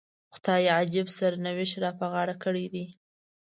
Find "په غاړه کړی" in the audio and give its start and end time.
1.99-2.65